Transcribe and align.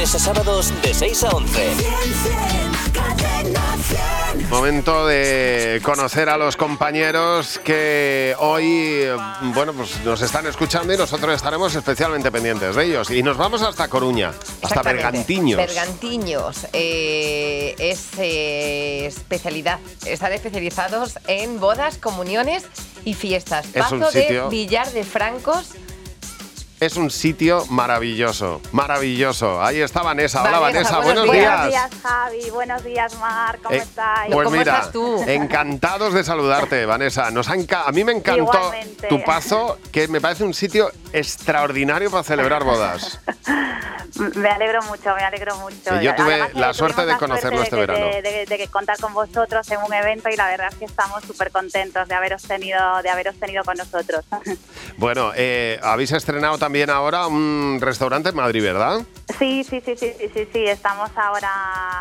a 0.00 0.06
sábados 0.06 0.72
de 0.82 0.94
6 0.94 1.24
a 1.24 1.30
11. 1.30 1.74
Momento 4.48 5.06
de 5.08 5.80
conocer 5.82 6.28
a 6.28 6.36
los 6.38 6.56
compañeros 6.56 7.58
que 7.64 8.34
hoy, 8.38 9.06
bueno, 9.54 9.72
pues 9.72 9.98
nos 10.04 10.22
están 10.22 10.46
escuchando 10.46 10.94
y 10.94 10.96
nosotros 10.96 11.34
estaremos 11.34 11.74
especialmente 11.74 12.30
pendientes 12.30 12.76
de 12.76 12.84
ellos. 12.84 13.10
Y 13.10 13.22
nos 13.24 13.36
vamos 13.36 13.60
hasta 13.62 13.88
Coruña, 13.88 14.32
hasta. 14.62 14.82
Bergantiños. 14.82 15.58
Bergantiños 15.58 16.66
eh, 16.72 17.74
es 17.78 18.06
eh, 18.18 19.06
especialidad. 19.06 19.80
Están 20.06 20.32
especializados 20.32 21.18
en 21.26 21.58
bodas, 21.58 21.98
comuniones 21.98 22.64
y 23.04 23.14
fiestas. 23.14 23.66
Es 23.74 23.90
un 23.90 24.00
Pazo 24.00 24.12
de 24.12 24.22
sitio- 24.22 24.48
Villar 24.48 24.90
de 24.92 25.02
Francos. 25.04 25.72
Es 26.80 26.96
un 26.96 27.10
sitio 27.10 27.66
maravilloso, 27.70 28.60
maravilloso. 28.70 29.60
Ahí 29.60 29.80
está 29.80 30.00
Vanessa. 30.02 30.42
Hola 30.44 30.60
Vanessa, 30.60 30.98
Vanessa, 30.98 31.04
buenos 31.04 31.26
buenos 31.26 31.34
días. 31.36 31.60
Buenos 31.60 31.70
días, 31.90 31.90
Javi. 32.02 32.50
Buenos 32.50 32.84
días, 32.84 33.14
Mar. 33.18 33.58
¿Cómo 33.60 33.74
Eh, 33.74 33.78
estáis? 33.78 34.32
Pues 34.32 34.44
¿Cómo 34.46 34.56
mira, 34.56 34.74
estás 34.76 34.92
tú? 34.92 35.24
encantados 35.26 36.14
de 36.14 36.22
saludarte, 36.22 36.86
Vanessa. 36.86 37.32
Nos 37.32 37.48
ha 37.48 37.56
enca- 37.56 37.82
a 37.84 37.90
mí 37.90 38.04
me 38.04 38.12
encantó 38.12 38.42
Igualmente. 38.42 39.08
tu 39.08 39.24
paso, 39.24 39.78
que 39.90 40.06
me 40.06 40.20
parece 40.20 40.44
un 40.44 40.54
sitio 40.54 40.92
extraordinario 41.12 42.12
para 42.12 42.22
celebrar 42.22 42.62
bodas. 42.62 43.18
Me 44.36 44.48
alegro 44.48 44.82
mucho, 44.82 45.14
me 45.14 45.22
alegro 45.22 45.56
mucho. 45.58 46.00
Y 46.00 46.04
yo 46.04 46.14
tuve 46.14 46.34
Además, 46.34 46.54
la 46.54 46.74
suerte 46.74 47.06
de 47.06 47.16
conocerlo 47.16 47.62
este 47.62 47.76
de 47.76 47.80
verano. 47.86 48.06
De, 48.06 48.22
de- 48.22 48.46
de 48.46 48.68
contar 48.68 48.98
con 48.98 49.12
vosotros 49.14 49.70
en 49.70 49.78
un 49.82 49.92
evento 49.92 50.28
y 50.28 50.36
la 50.36 50.46
verdad 50.48 50.68
es 50.70 50.76
que 50.76 50.84
estamos 50.86 51.22
súper 51.24 51.50
contentos 51.50 52.08
de 52.08 52.14
haberos 52.14 52.42
tenido, 52.42 53.02
de 53.02 53.10
haberos 53.10 53.36
tenido 53.38 53.64
con 53.64 53.76
nosotros. 53.76 54.24
Bueno, 54.96 55.30
eh, 55.36 55.78
habéis 55.80 56.10
estrenado 56.10 56.58
también 56.58 56.90
ahora 56.90 57.28
un 57.28 57.78
restaurante 57.80 58.30
en 58.30 58.34
Madrid, 58.34 58.64
¿verdad? 58.64 59.00
Sí, 59.38 59.62
sí, 59.62 59.80
sí, 59.84 59.94
sí, 59.96 60.12
sí, 60.18 60.30
sí, 60.34 60.48
sí. 60.52 60.64
Estamos 60.66 61.10
ahora 61.14 61.48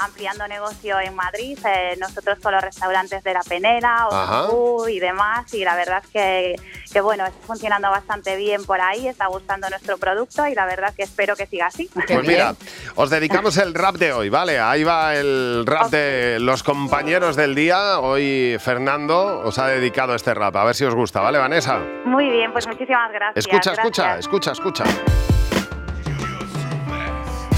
ampliando 0.00 0.48
negocio 0.48 0.98
en 0.98 1.14
Madrid, 1.14 1.56
eh, 1.64 1.96
nosotros 2.00 2.40
con 2.42 2.52
los 2.52 2.60
restaurantes 2.62 3.22
de 3.22 3.32
La 3.32 3.42
Penela. 3.42 4.08
Ojú 4.08 4.88
y 4.88 4.98
demás, 4.98 5.54
y 5.54 5.62
la 5.64 5.76
verdad 5.76 6.02
es 6.04 6.10
que, 6.10 6.56
que, 6.90 7.00
bueno, 7.00 7.26
está 7.26 7.46
funcionando 7.46 7.90
bastante 7.90 8.36
bien 8.36 8.64
por 8.64 8.80
ahí, 8.80 9.08
está 9.08 9.26
gustando 9.26 9.68
nuestro 9.70 9.98
producto 9.98 10.46
y 10.46 10.54
la 10.54 10.66
verdad 10.66 10.94
que 10.94 11.02
espero 11.02 11.36
que 11.36 11.46
siga 11.46 11.66
así. 11.66 11.88
Qué 12.06 12.14
pues 12.14 12.26
mira, 12.26 12.54
os 12.94 13.10
dedicamos 13.10 13.56
el 13.56 13.74
rap 13.74 13.96
de 13.96 14.12
hoy, 14.12 14.28
¿vale? 14.28 14.58
Ahí 14.58 14.84
va 14.84 15.14
el 15.14 15.64
rap 15.66 15.90
de 15.90 16.38
los 16.40 16.62
compañeros 16.62 17.36
del 17.36 17.54
día. 17.54 18.00
Hoy 18.00 18.56
Fernando 18.60 19.40
os 19.40 19.58
ha 19.58 19.66
dedicado 19.68 20.14
este 20.14 20.34
rap. 20.34 20.56
A 20.56 20.64
ver 20.64 20.74
si 20.74 20.84
os 20.84 20.94
gusta, 20.94 21.20
¿vale, 21.20 21.38
Vanessa? 21.38 21.78
Muy 22.04 22.30
bien, 22.30 22.52
pues 22.52 22.66
muchísimas 22.66 23.12
gracias. 23.12 23.46
Escucha, 23.46 23.72
escucha, 23.72 24.02
gracias. 24.02 24.26
escucha, 24.26 24.52
escucha. 24.52 24.84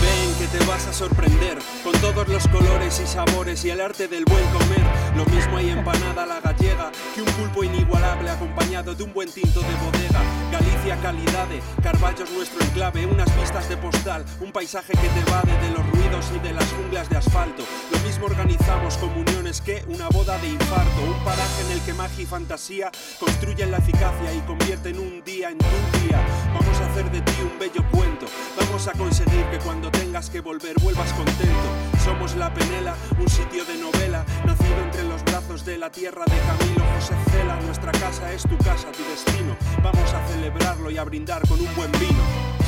Ven 0.01 0.35
que 0.39 0.59
te 0.59 0.65
vas 0.67 0.87
a 0.87 0.93
sorprender 0.93 1.59
con 1.83 1.93
todos 2.01 2.29
los 2.29 2.49
colores 2.49 3.01
y 3.01 3.07
sabores 3.07 3.65
y 3.65 3.71
el 3.71 3.81
arte 3.81 4.09
del 4.09 4.25
buen 4.25 4.45
comer. 4.47 4.83
Lo 5.17 5.25
mismo 5.27 5.57
hay 5.57 5.71
empanada 5.71 6.25
a 6.25 6.27
la 6.27 6.41
gallega 6.41 6.82
que 7.15 7.23
un 7.23 7.29
pulpo 7.33 7.63
inigualable 7.63 8.31
acompañado 8.31 8.95
de 8.95 9.03
un 9.03 9.13
buen 9.13 9.31
tinto 9.31 9.61
de 9.61 9.75
bodega. 9.77 10.23
Galicia 10.51 10.97
calidade, 11.01 11.61
Carballo 11.83 12.25
es 12.25 12.33
nuestro 12.33 12.65
enclave, 12.65 13.07
unas 13.07 13.29
vistas 13.37 13.69
de 13.69 13.77
postal, 13.77 14.25
un 14.41 14.53
paisaje 14.53 14.93
que 14.93 15.09
te 15.09 15.21
evade 15.21 15.53
de 15.61 15.71
los 15.71 15.87
ruidos 15.91 16.31
y 16.35 16.39
de 16.39 16.53
las 16.53 16.67
junglas 16.73 17.09
de 17.11 17.17
asfalto. 17.19 17.65
Lo 17.91 17.99
mismo 18.01 18.27
organizamos 18.27 18.97
comuniones 18.97 19.61
que 19.61 19.85
una 19.89 20.09
boda 20.09 20.39
de 20.39 20.49
infarto, 20.49 21.03
un 21.03 21.25
paraje 21.25 21.63
en 21.67 21.73
el 21.73 21.81
que 21.83 21.95
magia 21.95 22.23
y 22.23 22.27
fantasía 22.27 22.91
construyen 23.21 23.71
la 23.71 23.79
eficacia 23.79 24.33
y 24.33 24.41
convierten 24.41 24.99
un 24.99 25.23
día 25.25 25.51
en 25.51 25.59
tu 25.59 25.67
día. 26.01 26.21
Vamos 26.55 26.81
a 26.81 26.87
hacer 26.91 27.11
de 27.11 27.21
ti 27.21 27.35
un 27.43 27.59
bello 27.59 27.85
cuento, 27.91 28.27
vamos 28.59 28.87
a 28.89 28.93
conseguir 28.93 29.45
que 29.51 29.59
cuando 29.59 29.91
tengas 29.91 30.31
que 30.31 30.41
volver 30.41 30.79
vuelvas 30.81 31.13
contento. 31.13 31.69
Somos 32.05 32.35
La 32.37 32.53
Penela, 32.53 32.97
un 33.19 33.29
sitio 33.29 33.65
de 33.65 33.77
novela, 33.77 34.25
nacido 34.45 34.73
los 34.77 34.92
brazos 35.33 35.65
de 35.65 35.79
la 35.79 35.91
tierra 35.91 36.25
de 36.27 36.37
Camilo 36.47 36.85
José 36.95 37.15
Cela. 37.31 37.57
Nuestra 37.65 37.91
casa 37.93 38.31
es 38.33 38.43
tu 38.43 38.55
casa, 38.59 38.89
tu 38.93 39.03
destino. 39.11 39.57
Vamos 39.83 40.13
a 40.13 40.21
celebrarlo 40.29 40.91
y 40.91 40.99
a 40.99 41.05
brindar 41.05 41.41
con 41.49 41.59
un 41.59 41.75
buen 41.75 41.91
vino. 41.93 42.21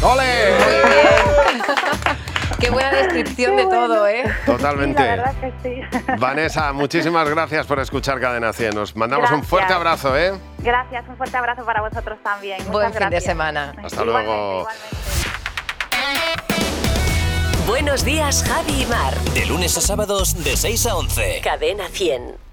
¡Ole! 0.02 0.24
Qué 2.58 2.70
buena 2.70 2.90
descripción 2.90 3.50
Qué 3.50 3.56
de 3.58 3.64
bueno. 3.66 3.86
todo, 3.88 4.08
¿eh? 4.08 4.24
Totalmente. 4.46 5.02
Sí, 5.02 5.08
la 5.08 5.16
verdad 5.16 5.34
que 5.40 5.52
sí. 5.62 5.74
Vanessa, 6.18 6.72
muchísimas 6.72 7.28
gracias 7.28 7.66
por 7.66 7.78
escuchar 7.80 8.18
Cadena 8.18 8.54
100. 8.54 8.74
Nos 8.74 8.96
mandamos 8.96 9.28
un 9.30 9.36
Gracias. 9.36 9.50
fuerte 9.50 9.72
abrazo, 9.74 10.16
¿eh? 10.16 10.32
Gracias, 10.60 11.04
un 11.06 11.16
fuerte 11.18 11.36
abrazo 11.36 11.66
para 11.66 11.82
vosotros 11.82 12.16
también. 12.22 12.56
Buen 12.68 12.88
Muchas 12.88 12.92
fin 12.92 12.94
de 12.94 13.00
gracias. 13.10 13.24
semana. 13.24 13.74
Hasta 13.84 14.02
Igualmente, 14.02 14.06
luego. 14.06 14.60
igualmente. 14.60 14.96
Buenos 17.66 18.04
días, 18.04 18.44
Javi 18.46 18.82
y 18.82 18.86
Mar. 18.86 19.14
De 19.34 19.44
lunes 19.46 19.76
a 19.76 19.80
sábados 19.82 20.42
de 20.44 20.56
6 20.56 20.86
a 20.86 20.96
11. 20.96 21.40
Cadena 21.42 21.88
100. 21.88 22.43